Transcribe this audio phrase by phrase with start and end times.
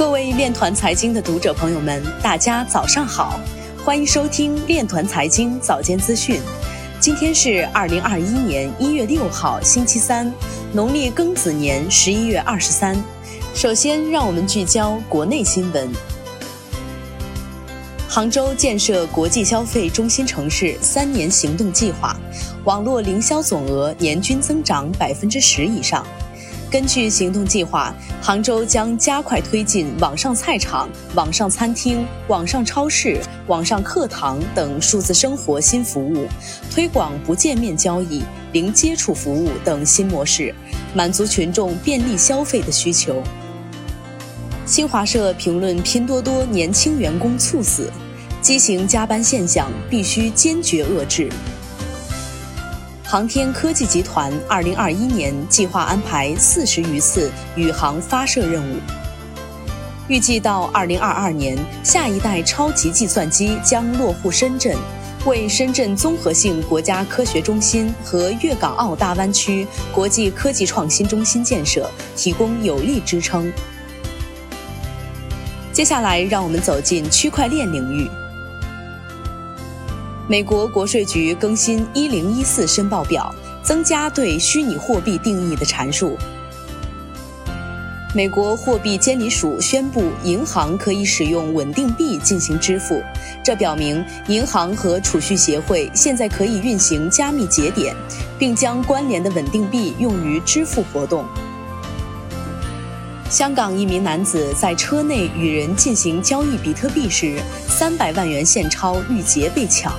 [0.00, 3.38] 各位链团财经的读者朋友们，大家早上好，
[3.84, 6.40] 欢迎收听链团财经早间资讯。
[6.98, 10.32] 今天是二零二一年一月六号，星期三，
[10.72, 12.96] 农历庚子年十一月二十三。
[13.54, 15.92] 首先，让我们聚焦国内新闻。
[18.08, 22.18] 杭州建设国际消费中心城市三年行动计划，
[22.64, 26.02] 网络零销总额年均增长百分之十以上。
[26.70, 27.92] 根据行动计划，
[28.22, 36.28] 杭州将加快推进网上菜场、网上餐厅、网上超市、网上课堂等数字生活新服务，
[36.70, 40.54] 推广不见面交易、零接触服务等新模式，
[40.94, 43.20] 满足群众便利消费的需求。
[44.64, 47.90] 新华社评论拼多多年轻员工猝死，
[48.40, 51.28] 畸形加班现象必须坚决遏制。
[53.10, 58.76] 航天科技集团二零二一年计划安排四十余次宇航发射任务，
[60.06, 64.78] 预计到二零二二年，下一代超级计算机将落户深圳，
[65.24, 73.52] 为深圳综合性国家科学中心和粤港澳大湾区国际科技创新中心建设提供有力支撑。
[75.72, 78.08] 接下来，让我们走进区块链领域。
[80.30, 86.16] 美国国税局更新一零一四申报表，增加对虚拟货币定义的阐述。
[88.14, 93.02] 美国货币监理署宣布，银行可以使用稳定币进行支付，
[93.42, 97.92] 这表明银行和储蓄协会现在可以运行加密节点，
[98.38, 101.24] 并将关联的稳定币用于支付活动。
[103.28, 109.92] 香港一名男子在车内与人进行交易比特币时，三百万元现钞遇劫被抢。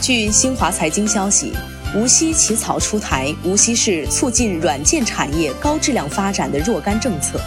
[0.00, 1.52] 据新华财经消息，
[1.94, 7.40] 无锡起草出台无锡市促进软件产业高质量发展的若干政策。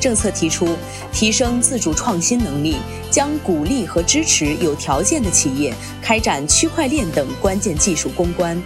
[0.00, 0.76] 政策提出，
[1.12, 2.76] 提升自主创新能力，
[3.10, 8.60] 将鼓励和支持有条件的企业开展区块链等关键技术攻关。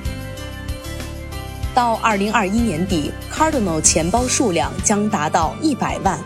[1.75, 6.19] 到二零二一年底，Cardano 钱包数量将达到一百万。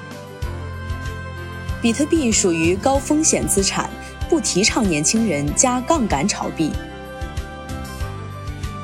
[1.80, 3.88] 比特币属于高风险资产，
[4.28, 6.72] 不提倡年轻人加杠杆炒币。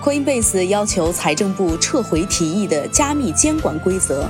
[0.02, 4.28] Coinbase 要求财政部撤回提议的加密监管规则。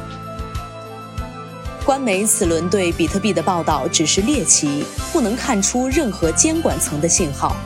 [1.83, 4.85] 官媒此轮对比特币的报道只是猎奇，
[5.15, 7.57] 不能看出任何监管层的信号。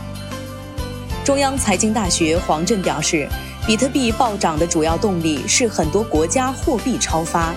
[1.25, 3.29] 中央财经大学黄震表示，
[3.67, 7.53] 比特币暴涨的主要动力是很多国家货币超发。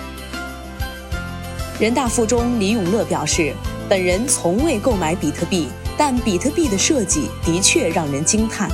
[1.78, 3.54] 人大附中李永乐表示，
[3.88, 8.68] 本人从未购买比特币，但比特币的设计的确让人惊叹。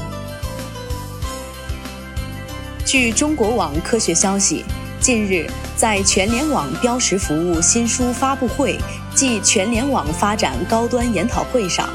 [2.87, 4.65] 据中国网科学消息，
[5.01, 5.45] 近日
[5.77, 8.79] 在全联网标识服务新书发布会
[9.13, 11.89] 暨全联网发展高端研讨会上，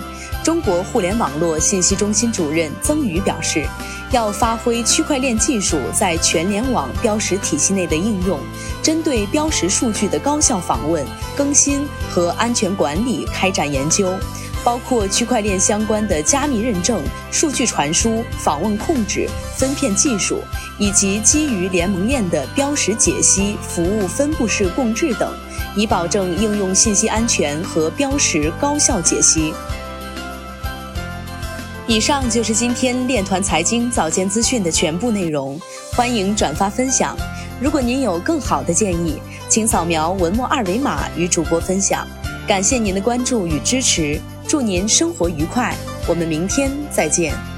[0.44, 3.66] 中国互联网络信息中心主任曾宇表示，
[4.12, 8.38] 要发挥区块链技术在全联网标识体系内的应用，
[8.84, 11.06] 针对标识数据的高效访问、
[11.38, 14.14] 更新和安全管理开展研究。
[14.64, 17.02] 包括区块链相关的加密认证、
[17.32, 19.28] 数据传输、访问控制、
[19.58, 20.40] 分片技术，
[20.78, 25.34] 以及基于联盟链的标识解析、服务分布式共治等，
[25.76, 29.54] 以保证应用信息安全和标识高效解析。
[31.88, 35.60] 以上就是今天链团财经早间资讯的全部内容，
[35.94, 37.18] 欢迎转发分享。
[37.60, 42.08] 如果您有更好的建议，请扫描文末二维码与主播分享。
[42.48, 44.22] 感谢您的关注与支持。
[44.52, 45.74] 祝您生活愉快，
[46.10, 47.51] 我们明天再见。